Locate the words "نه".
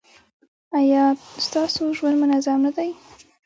2.65-2.71